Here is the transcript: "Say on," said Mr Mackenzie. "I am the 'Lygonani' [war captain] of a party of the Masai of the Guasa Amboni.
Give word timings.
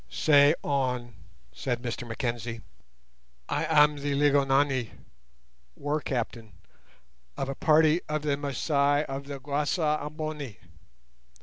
"Say 0.09 0.55
on," 0.63 1.13
said 1.51 1.83
Mr 1.83 2.07
Mackenzie. 2.07 2.61
"I 3.47 3.65
am 3.65 3.97
the 3.97 4.15
'Lygonani' 4.15 4.93
[war 5.75 6.01
captain] 6.01 6.53
of 7.37 7.47
a 7.49 7.53
party 7.53 8.01
of 8.09 8.23
the 8.23 8.35
Masai 8.35 9.03
of 9.05 9.25
the 9.27 9.39
Guasa 9.39 9.99
Amboni. 10.01 10.57